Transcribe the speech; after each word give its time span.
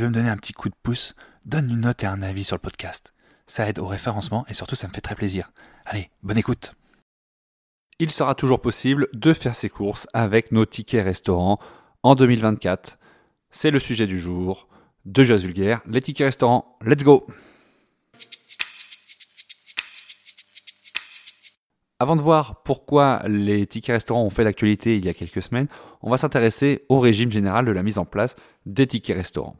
Veux 0.00 0.08
me 0.08 0.14
donner 0.14 0.30
un 0.30 0.36
petit 0.36 0.52
coup 0.52 0.68
de 0.68 0.74
pouce, 0.82 1.14
donne 1.44 1.70
une 1.70 1.80
note 1.80 2.02
et 2.04 2.06
un 2.06 2.22
avis 2.22 2.44
sur 2.44 2.56
le 2.56 2.60
podcast. 2.60 3.12
Ça 3.46 3.68
aide 3.68 3.78
au 3.78 3.86
référencement 3.86 4.46
et 4.48 4.54
surtout 4.54 4.76
ça 4.76 4.88
me 4.88 4.92
fait 4.92 5.00
très 5.00 5.14
plaisir. 5.14 5.52
Allez, 5.84 6.10
bonne 6.22 6.38
écoute. 6.38 6.74
Il 7.98 8.10
sera 8.10 8.34
toujours 8.34 8.60
possible 8.60 9.08
de 9.12 9.34
faire 9.34 9.54
ses 9.54 9.68
courses 9.68 10.06
avec 10.14 10.52
nos 10.52 10.64
tickets 10.64 11.04
restaurants 11.04 11.58
en 12.02 12.14
2024. 12.14 12.98
C'est 13.50 13.70
le 13.70 13.78
sujet 13.78 14.06
du 14.06 14.18
jour 14.18 14.68
de 15.04 15.22
Jazz 15.22 15.42
Vulgaire. 15.42 15.82
Les 15.86 16.00
tickets 16.00 16.26
restaurants, 16.26 16.78
let's 16.82 17.04
go! 17.04 17.26
Avant 21.98 22.16
de 22.16 22.22
voir 22.22 22.62
pourquoi 22.62 23.22
les 23.28 23.66
tickets 23.66 23.92
restaurants 23.92 24.24
ont 24.24 24.30
fait 24.30 24.44
l'actualité 24.44 24.96
il 24.96 25.04
y 25.04 25.10
a 25.10 25.14
quelques 25.14 25.42
semaines, 25.42 25.68
on 26.00 26.08
va 26.08 26.16
s'intéresser 26.16 26.86
au 26.88 27.00
régime 27.00 27.30
général 27.30 27.66
de 27.66 27.72
la 27.72 27.82
mise 27.82 27.98
en 27.98 28.06
place 28.06 28.36
des 28.64 28.86
tickets 28.86 29.16
restaurants. 29.18 29.56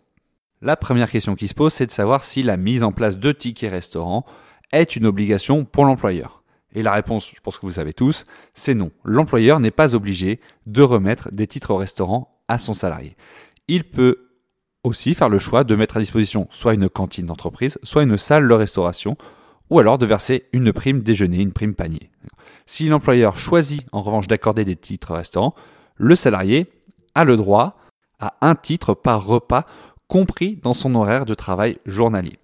La 0.63 0.77
première 0.77 1.11
question 1.11 1.37
qui 1.37 1.49
se 1.49 1.55
pose, 1.55 1.73
c'est 1.73 1.87
de 1.87 1.91
savoir 1.91 2.23
si 2.23 2.43
la 2.43 2.59
mise 2.59 2.83
en 2.83 2.93
place 2.93 3.19
de 3.19 3.33
tickets 3.33 3.71
restaurants 3.71 4.27
est 4.73 4.95
une 4.95 5.07
obligation 5.07 5.65
pour 5.65 5.87
l'employeur. 5.87 6.45
Et 6.75 6.83
la 6.83 6.93
réponse, 6.93 7.33
je 7.35 7.41
pense 7.41 7.59
que 7.59 7.65
vous 7.65 7.73
savez 7.73 7.95
tous, 7.95 8.27
c'est 8.53 8.75
non. 8.75 8.91
L'employeur 9.03 9.59
n'est 9.59 9.71
pas 9.71 9.95
obligé 9.95 10.39
de 10.67 10.83
remettre 10.83 11.33
des 11.33 11.47
titres 11.47 11.75
restaurants 11.75 12.43
à 12.47 12.59
son 12.59 12.75
salarié. 12.75 13.17
Il 13.69 13.85
peut 13.85 14.29
aussi 14.85 15.15
faire 15.15 15.31
le 15.31 15.39
choix 15.39 15.65
de 15.65 15.75
mettre 15.75 15.97
à 15.97 16.01
disposition 16.01 16.47
soit 16.51 16.75
une 16.75 16.91
cantine 16.91 17.27
d'entreprise, 17.27 17.79
soit 17.83 18.03
une 18.03 18.19
salle 18.19 18.47
de 18.47 18.53
restauration 18.53 19.17
ou 19.71 19.79
alors 19.79 19.97
de 19.97 20.05
verser 20.05 20.45
une 20.53 20.75
prime 20.75 21.01
déjeuner, 21.01 21.41
une 21.41 21.53
prime 21.53 21.75
panier. 21.75 22.11
Si 22.67 22.87
l'employeur 22.87 23.39
choisit 23.39 23.87
en 23.93 24.03
revanche 24.03 24.29
d'accorder 24.29 24.67
des 24.67 24.77
titres 24.77 25.15
restaurants, 25.15 25.55
le 25.97 26.17
salarié 26.17 26.67
a 27.15 27.25
le 27.25 27.39
droit 27.39 27.79
à 28.21 28.35
un 28.43 28.55
titre 28.55 28.93
par 28.93 29.25
repas 29.25 29.65
compris 30.11 30.57
dans 30.57 30.75
son 30.75 30.97
horaire 30.97 31.25
de 31.25 31.35
travail 31.35 31.79
journalier. 31.87 32.39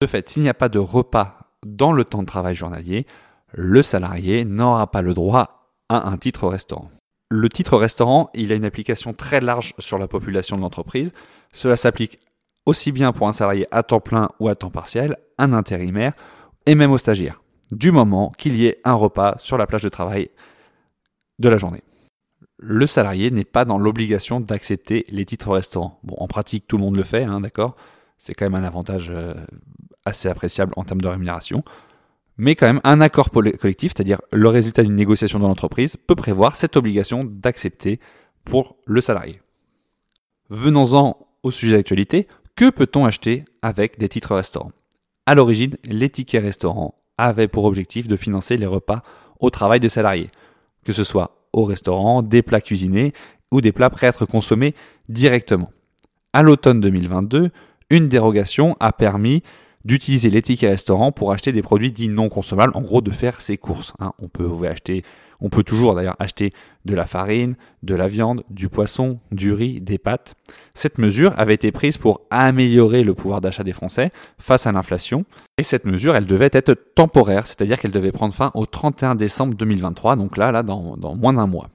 De 0.00 0.06
fait, 0.08 0.28
s'il 0.28 0.42
n'y 0.42 0.48
a 0.48 0.54
pas 0.54 0.68
de 0.68 0.80
repas 0.80 1.38
dans 1.64 1.92
le 1.92 2.04
temps 2.04 2.20
de 2.20 2.26
travail 2.26 2.56
journalier, 2.56 3.06
le 3.52 3.80
salarié 3.82 4.44
n'aura 4.44 4.90
pas 4.90 5.02
le 5.02 5.14
droit 5.14 5.70
à 5.88 6.08
un 6.08 6.18
titre 6.18 6.48
restaurant. 6.48 6.90
Le 7.30 7.48
titre 7.48 7.78
restaurant, 7.78 8.28
il 8.34 8.52
a 8.52 8.56
une 8.56 8.64
application 8.64 9.14
très 9.14 9.40
large 9.40 9.72
sur 9.78 9.98
la 9.98 10.08
population 10.08 10.56
de 10.56 10.62
l'entreprise. 10.62 11.12
Cela 11.52 11.76
s'applique 11.76 12.18
aussi 12.66 12.90
bien 12.90 13.12
pour 13.12 13.28
un 13.28 13.32
salarié 13.32 13.68
à 13.70 13.84
temps 13.84 14.00
plein 14.00 14.28
ou 14.40 14.48
à 14.48 14.56
temps 14.56 14.70
partiel, 14.70 15.16
un 15.38 15.52
intérimaire 15.52 16.14
et 16.66 16.74
même 16.74 16.90
aux 16.90 16.98
stagiaires, 16.98 17.40
du 17.70 17.92
moment 17.92 18.32
qu'il 18.36 18.56
y 18.56 18.66
ait 18.66 18.80
un 18.84 18.94
repas 18.94 19.36
sur 19.38 19.56
la 19.58 19.68
plage 19.68 19.82
de 19.82 19.88
travail 19.88 20.28
de 21.38 21.48
la 21.48 21.56
journée. 21.56 21.84
Le 22.64 22.86
salarié 22.86 23.30
n'est 23.30 23.44
pas 23.44 23.64
dans 23.64 23.78
l'obligation 23.78 24.40
d'accepter 24.40 25.04
les 25.08 25.24
titres 25.24 25.50
restaurants. 25.50 25.98
Bon, 26.04 26.14
en 26.18 26.28
pratique, 26.28 26.66
tout 26.68 26.76
le 26.76 26.84
monde 26.84 26.96
le 26.96 27.02
fait, 27.02 27.24
hein, 27.24 27.40
d'accord 27.40 27.76
C'est 28.18 28.34
quand 28.34 28.44
même 28.44 28.54
un 28.54 28.64
avantage 28.66 29.08
euh, 29.10 29.34
assez 30.04 30.28
appréciable 30.28 30.72
en 30.76 30.84
termes 30.84 31.00
de 31.00 31.08
rémunération. 31.08 31.64
Mais 32.36 32.54
quand 32.54 32.66
même, 32.66 32.80
un 32.84 33.00
accord 33.00 33.30
collectif, 33.30 33.92
c'est-à-dire 33.94 34.20
le 34.32 34.48
résultat 34.48 34.82
d'une 34.82 34.94
négociation 34.94 35.38
dans 35.38 35.48
l'entreprise, 35.48 35.96
peut 35.96 36.14
prévoir 36.14 36.56
cette 36.56 36.76
obligation 36.76 37.24
d'accepter 37.24 38.00
pour 38.44 38.76
le 38.86 39.00
salarié. 39.00 39.42
Venons-en 40.48 41.18
au 41.42 41.50
sujet 41.50 41.76
d'actualité. 41.76 42.28
Que 42.54 42.70
peut-on 42.70 43.04
acheter 43.04 43.44
avec 43.60 43.98
des 43.98 44.08
titres 44.08 44.36
restaurants 44.36 44.72
à 45.24 45.34
l'origine, 45.34 45.76
les 45.84 46.10
tickets 46.10 46.42
restaurants 46.42 46.96
avaient 47.16 47.46
pour 47.46 47.64
objectif 47.64 48.08
de 48.08 48.16
financer 48.16 48.56
les 48.56 48.66
repas 48.66 49.02
au 49.38 49.50
travail 49.50 49.78
des 49.78 49.88
salariés, 49.88 50.30
que 50.84 50.92
ce 50.92 51.04
soit 51.04 51.41
au 51.52 51.64
restaurant, 51.64 52.22
des 52.22 52.42
plats 52.42 52.60
cuisinés 52.60 53.12
ou 53.50 53.60
des 53.60 53.72
plats 53.72 53.90
prêts 53.90 54.06
à 54.06 54.10
être 54.10 54.26
consommés 54.26 54.74
directement. 55.08 55.70
À 56.32 56.42
l'automne 56.42 56.80
2022, 56.80 57.50
une 57.90 58.08
dérogation 58.08 58.76
a 58.80 58.92
permis 58.92 59.42
d'utiliser 59.84 60.30
les 60.30 60.42
tickets 60.42 60.70
restaurants 60.70 61.12
pour 61.12 61.32
acheter 61.32 61.52
des 61.52 61.62
produits 61.62 61.92
dits 61.92 62.08
non 62.08 62.28
consommables, 62.28 62.72
en 62.74 62.80
gros 62.80 63.02
de 63.02 63.10
faire 63.10 63.40
ses 63.40 63.58
courses. 63.58 63.92
Hein. 63.98 64.12
On 64.18 64.28
peut 64.28 64.48
acheter 64.66 65.04
on 65.42 65.48
peut 65.48 65.64
toujours 65.64 65.94
d'ailleurs 65.94 66.16
acheter 66.20 66.52
de 66.84 66.94
la 66.94 67.04
farine, 67.04 67.56
de 67.82 67.94
la 67.94 68.08
viande, 68.08 68.44
du 68.48 68.68
poisson, 68.68 69.18
du 69.32 69.52
riz, 69.52 69.80
des 69.80 69.98
pâtes. 69.98 70.34
Cette 70.72 70.98
mesure 70.98 71.34
avait 71.38 71.54
été 71.54 71.72
prise 71.72 71.98
pour 71.98 72.22
améliorer 72.30 73.02
le 73.02 73.12
pouvoir 73.12 73.40
d'achat 73.40 73.64
des 73.64 73.72
Français 73.72 74.10
face 74.38 74.66
à 74.66 74.72
l'inflation. 74.72 75.24
Et 75.58 75.64
cette 75.64 75.84
mesure, 75.84 76.14
elle 76.14 76.26
devait 76.26 76.50
être 76.52 76.74
temporaire, 76.94 77.46
c'est-à-dire 77.46 77.78
qu'elle 77.78 77.90
devait 77.90 78.12
prendre 78.12 78.32
fin 78.32 78.52
au 78.54 78.66
31 78.66 79.16
décembre 79.16 79.54
2023, 79.54 80.16
donc 80.16 80.36
là, 80.36 80.52
là 80.52 80.62
dans, 80.62 80.96
moins 81.16 81.32
d'un 81.32 81.46
mois. 81.46 81.68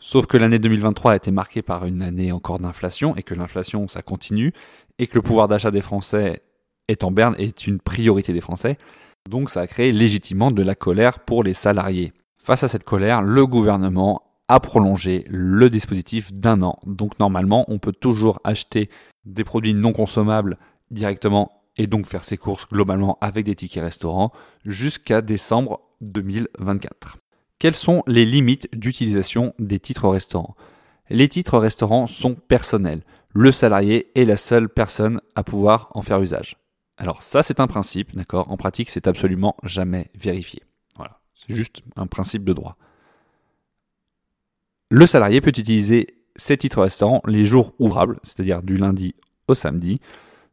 Sauf 0.00 0.26
que 0.26 0.36
l'année 0.36 0.58
2023 0.58 1.12
a 1.12 1.16
été 1.16 1.30
marquée 1.30 1.62
par 1.62 1.86
une 1.86 2.02
année 2.02 2.32
encore 2.32 2.58
d'inflation 2.58 3.16
et 3.16 3.22
que 3.22 3.34
l'inflation, 3.34 3.88
ça 3.88 4.02
continue 4.02 4.52
et 4.98 5.06
que 5.06 5.14
le 5.14 5.22
pouvoir 5.22 5.48
d'achat 5.48 5.70
des 5.70 5.80
Français 5.80 6.42
est 6.88 7.04
en 7.04 7.10
berne 7.10 7.34
est 7.38 7.66
une 7.66 7.78
priorité 7.78 8.32
des 8.32 8.42
Français. 8.42 8.76
Donc 9.30 9.48
ça 9.48 9.62
a 9.62 9.66
créé 9.66 9.92
légitimement 9.92 10.50
de 10.50 10.62
la 10.62 10.74
colère 10.74 11.20
pour 11.20 11.42
les 11.42 11.54
salariés. 11.54 12.12
Face 12.44 12.62
à 12.62 12.68
cette 12.68 12.84
colère, 12.84 13.22
le 13.22 13.46
gouvernement 13.46 14.20
a 14.48 14.60
prolongé 14.60 15.24
le 15.30 15.70
dispositif 15.70 16.30
d'un 16.30 16.60
an. 16.60 16.78
Donc 16.84 17.18
normalement, 17.18 17.64
on 17.68 17.78
peut 17.78 17.94
toujours 17.94 18.38
acheter 18.44 18.90
des 19.24 19.44
produits 19.44 19.72
non 19.72 19.94
consommables 19.94 20.58
directement 20.90 21.62
et 21.78 21.86
donc 21.86 22.04
faire 22.04 22.22
ses 22.22 22.36
courses 22.36 22.68
globalement 22.68 23.16
avec 23.22 23.46
des 23.46 23.54
tickets 23.54 23.82
restaurants 23.82 24.30
jusqu'à 24.66 25.22
décembre 25.22 25.80
2024. 26.02 27.16
Quelles 27.58 27.74
sont 27.74 28.02
les 28.06 28.26
limites 28.26 28.68
d'utilisation 28.74 29.54
des 29.58 29.80
titres 29.80 30.10
restaurants? 30.10 30.54
Les 31.08 31.30
titres 31.30 31.56
restaurants 31.56 32.06
sont 32.06 32.34
personnels. 32.34 33.04
Le 33.32 33.52
salarié 33.52 34.10
est 34.16 34.26
la 34.26 34.36
seule 34.36 34.68
personne 34.68 35.22
à 35.34 35.44
pouvoir 35.44 35.88
en 35.94 36.02
faire 36.02 36.20
usage. 36.20 36.58
Alors 36.98 37.22
ça 37.22 37.42
c'est 37.42 37.60
un 37.60 37.68
principe, 37.68 38.14
d'accord? 38.14 38.50
En 38.50 38.58
pratique 38.58 38.90
c'est 38.90 39.06
absolument 39.06 39.56
jamais 39.62 40.10
vérifié. 40.14 40.60
C'est 41.46 41.54
juste 41.54 41.82
un 41.96 42.06
principe 42.06 42.44
de 42.44 42.52
droit. 42.52 42.76
Le 44.90 45.06
salarié 45.06 45.40
peut 45.40 45.50
utiliser 45.50 46.18
ses 46.36 46.56
titres 46.56 46.82
restaurants 46.82 47.22
les 47.26 47.44
jours 47.44 47.74
ouvrables, 47.78 48.18
c'est-à-dire 48.22 48.62
du 48.62 48.76
lundi 48.76 49.14
au 49.48 49.54
samedi, 49.54 50.00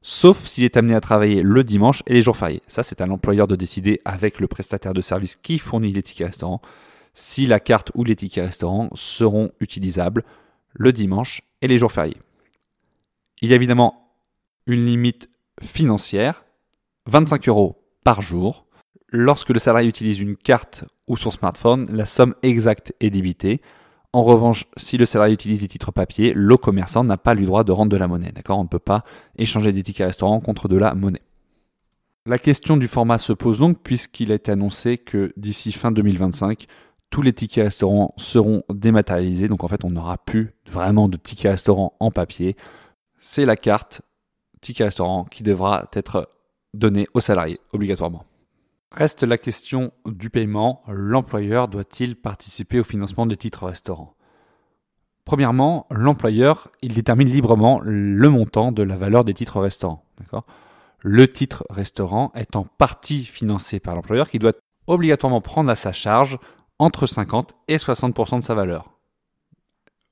sauf 0.01 0.45
s'il 0.45 0.63
est 0.63 0.77
amené 0.77 0.95
à 0.95 1.01
travailler 1.01 1.41
le 1.43 1.63
dimanche 1.63 2.03
et 2.07 2.13
les 2.13 2.21
jours 2.21 2.37
fériés. 2.37 2.61
Ça, 2.67 2.83
c'est 2.83 3.01
à 3.01 3.05
l'employeur 3.05 3.47
de 3.47 3.55
décider 3.55 3.99
avec 4.05 4.39
le 4.39 4.47
prestataire 4.47 4.93
de 4.93 5.01
service 5.01 5.35
qui 5.35 5.59
fournit 5.59 5.93
les 5.93 6.03
tickets 6.03 6.27
restaurants 6.27 6.61
si 7.13 7.45
la 7.45 7.59
carte 7.59 7.91
ou 7.93 8.03
les 8.03 8.15
tickets 8.15 8.45
restaurants 8.45 8.89
seront 8.95 9.51
utilisables 9.59 10.23
le 10.73 10.93
dimanche 10.93 11.41
et 11.61 11.67
les 11.67 11.77
jours 11.77 11.91
fériés. 11.91 12.17
Il 13.41 13.49
y 13.49 13.53
a 13.53 13.55
évidemment 13.55 14.13
une 14.65 14.85
limite 14.85 15.29
financière, 15.61 16.45
25 17.07 17.49
euros 17.49 17.83
par 18.03 18.21
jour, 18.21 18.65
Lorsque 19.09 19.49
le 19.49 19.59
salarié 19.59 19.89
utilise 19.89 20.19
une 20.19 20.37
carte 20.37 20.85
ou 21.07 21.17
son 21.17 21.31
smartphone, 21.31 21.87
la 21.91 22.05
somme 22.05 22.35
exacte 22.43 22.93
est 22.99 23.09
débitée. 23.09 23.61
En 24.13 24.23
revanche, 24.23 24.65
si 24.77 24.97
le 24.97 25.05
salarié 25.05 25.33
utilise 25.33 25.61
des 25.61 25.67
titres 25.67 25.91
papier, 25.91 26.33
le 26.35 26.57
commerçant 26.57 27.03
n'a 27.03 27.17
pas 27.17 27.33
le 27.33 27.45
droit 27.45 27.63
de 27.63 27.71
rendre 27.71 27.91
de 27.91 27.97
la 27.97 28.07
monnaie. 28.07 28.31
D'accord? 28.31 28.59
On 28.59 28.63
ne 28.63 28.69
peut 28.69 28.79
pas 28.79 29.03
échanger 29.37 29.71
des 29.71 29.83
tickets 29.83 30.07
restaurants 30.07 30.39
contre 30.39 30.67
de 30.67 30.77
la 30.77 30.93
monnaie. 30.93 31.21
La 32.25 32.37
question 32.37 32.77
du 32.77 32.87
format 32.87 33.17
se 33.17 33.33
pose 33.33 33.59
donc 33.59 33.81
puisqu'il 33.81 34.31
a 34.31 34.35
été 34.35 34.51
annoncé 34.51 34.97
que 34.97 35.33
d'ici 35.37 35.71
fin 35.71 35.91
2025, 35.91 36.67
tous 37.09 37.21
les 37.21 37.33
tickets 37.33 37.65
restaurants 37.65 38.13
seront 38.17 38.63
dématérialisés. 38.73 39.47
Donc 39.47 39.63
en 39.63 39.67
fait, 39.67 39.83
on 39.83 39.89
n'aura 39.89 40.17
plus 40.17 40.53
vraiment 40.69 41.09
de 41.09 41.17
tickets 41.17 41.51
restaurants 41.51 41.95
en 41.99 42.11
papier. 42.11 42.55
C'est 43.19 43.45
la 43.45 43.55
carte 43.55 44.01
ticket 44.61 44.85
restaurant 44.85 45.25
qui 45.25 45.43
devra 45.43 45.89
être 45.93 46.29
donnée 46.73 47.07
au 47.13 47.19
salarié 47.19 47.59
obligatoirement. 47.73 48.25
Reste 48.91 49.23
la 49.23 49.37
question 49.37 49.93
du 50.05 50.29
paiement. 50.29 50.83
L'employeur 50.87 51.69
doit-il 51.69 52.17
participer 52.17 52.79
au 52.79 52.83
financement 52.83 53.25
des 53.25 53.37
titres 53.37 53.65
restaurants? 53.65 54.15
Premièrement, 55.23 55.87
l'employeur, 55.91 56.69
il 56.81 56.93
détermine 56.93 57.29
librement 57.29 57.79
le 57.83 58.29
montant 58.29 58.73
de 58.73 58.83
la 58.83 58.97
valeur 58.97 59.23
des 59.23 59.33
titres 59.33 59.61
restaurants. 59.61 60.03
Le 60.99 61.27
titre 61.27 61.63
restaurant 61.69 62.31
est 62.35 62.55
en 62.55 62.65
partie 62.65 63.23
financé 63.23 63.79
par 63.79 63.95
l'employeur 63.95 64.29
qui 64.29 64.39
doit 64.39 64.53
obligatoirement 64.87 65.41
prendre 65.41 65.69
à 65.69 65.75
sa 65.75 65.93
charge 65.93 66.37
entre 66.77 67.05
50 67.07 67.53
et 67.69 67.77
60% 67.77 68.39
de 68.39 68.43
sa 68.43 68.55
valeur. 68.55 68.97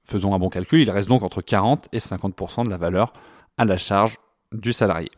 Faisons 0.05 0.33
un 0.33 0.39
bon 0.39 0.49
calcul, 0.49 0.79
il 0.79 0.89
reste 0.89 1.09
donc 1.09 1.23
entre 1.23 1.41
40 1.41 1.89
et 1.91 1.97
50% 1.97 2.63
de 2.63 2.69
la 2.69 2.77
valeur 2.77 3.11
à 3.57 3.65
la 3.65 3.77
charge 3.77 4.17
du 4.53 4.71
salarié. 4.71 5.09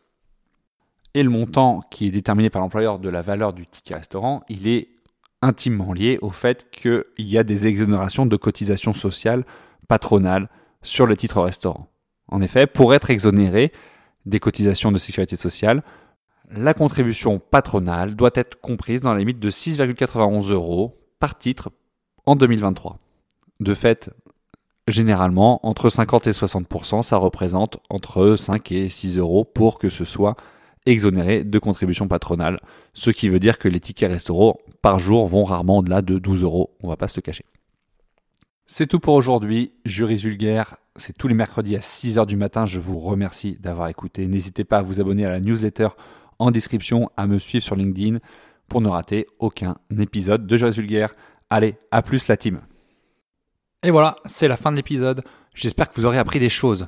Et 1.13 1.23
le 1.23 1.29
montant 1.29 1.81
qui 1.91 2.07
est 2.07 2.11
déterminé 2.11 2.49
par 2.49 2.61
l'employeur 2.61 2.99
de 2.99 3.09
la 3.09 3.21
valeur 3.21 3.53
du 3.53 3.67
ticket 3.67 3.95
restaurant, 3.95 4.43
il 4.49 4.67
est 4.67 4.89
intimement 5.41 5.93
lié 5.93 6.19
au 6.21 6.29
fait 6.29 6.69
qu'il 6.71 7.03
y 7.17 7.37
a 7.37 7.43
des 7.43 7.67
exonérations 7.67 8.25
de 8.25 8.35
cotisations 8.37 8.93
sociales 8.93 9.43
patronales 9.87 10.49
sur 10.81 11.05
le 11.05 11.17
titre 11.17 11.41
restaurant. 11.41 11.89
En 12.27 12.41
effet, 12.41 12.67
pour 12.67 12.93
être 12.93 13.09
exonéré 13.09 13.71
des 14.25 14.39
cotisations 14.39 14.91
de 14.91 14.97
sécurité 14.97 15.35
sociale, 15.35 15.83
la 16.49 16.73
contribution 16.73 17.39
patronale 17.39 18.15
doit 18.15 18.31
être 18.35 18.59
comprise 18.59 19.01
dans 19.01 19.13
la 19.13 19.19
limite 19.19 19.39
de 19.39 19.49
6,91 19.49 20.51
euros 20.51 20.93
par 21.19 21.37
titre 21.37 21.71
en 22.25 22.35
2023. 22.35 22.99
De 23.59 23.73
fait, 23.73 24.11
généralement, 24.87 25.65
entre 25.65 25.89
50 25.89 26.27
et 26.27 26.31
60%, 26.31 27.03
ça 27.03 27.17
représente 27.17 27.77
entre 27.89 28.35
5 28.35 28.71
et 28.71 28.89
6 28.89 29.17
euros 29.17 29.45
pour 29.45 29.77
que 29.77 29.89
ce 29.89 30.05
soit 30.05 30.35
exonéré 30.85 31.43
de 31.43 31.59
contribution 31.59 32.07
patronale, 32.07 32.59
ce 32.93 33.11
qui 33.11 33.29
veut 33.29 33.39
dire 33.39 33.57
que 33.57 33.67
les 33.67 33.79
tickets 33.79 34.11
restaurants 34.11 34.57
par 34.81 34.99
jour 34.99 35.27
vont 35.27 35.43
rarement 35.43 35.79
au-delà 35.79 36.01
de 36.01 36.17
12 36.17 36.43
euros, 36.43 36.75
on 36.81 36.87
va 36.87 36.97
pas 36.97 37.07
se 37.07 37.17
le 37.17 37.21
cacher. 37.21 37.45
C'est 38.65 38.87
tout 38.87 38.99
pour 38.99 39.15
aujourd'hui, 39.15 39.73
Juris 39.85 40.15
Vulgaire, 40.15 40.77
c'est 40.95 41.17
tous 41.17 41.27
les 41.27 41.33
mercredis 41.33 41.75
à 41.75 41.79
6h 41.79 42.25
du 42.25 42.37
matin, 42.37 42.65
je 42.65 42.79
vous 42.79 42.99
remercie 42.99 43.57
d'avoir 43.59 43.89
écouté, 43.89 44.27
n'hésitez 44.27 44.63
pas 44.63 44.77
à 44.77 44.81
vous 44.81 44.99
abonner 44.99 45.25
à 45.25 45.29
la 45.29 45.39
newsletter 45.39 45.89
en 46.39 46.51
description, 46.51 47.09
à 47.17 47.27
me 47.27 47.37
suivre 47.37 47.63
sur 47.63 47.75
LinkedIn 47.75 48.19
pour 48.67 48.81
ne 48.81 48.87
rater 48.87 49.27
aucun 49.39 49.75
épisode 49.99 50.47
de 50.47 50.57
Juris 50.57 50.71
Vulgaire. 50.71 51.13
Allez, 51.49 51.75
à 51.91 52.01
plus 52.01 52.27
la 52.29 52.37
team 52.37 52.61
Et 53.83 53.91
voilà, 53.91 54.15
c'est 54.25 54.47
la 54.47 54.57
fin 54.57 54.71
de 54.71 54.77
l'épisode, 54.77 55.21
j'espère 55.53 55.89
que 55.89 55.95
vous 55.95 56.05
aurez 56.05 56.17
appris 56.17 56.39
des 56.39 56.49
choses. 56.49 56.87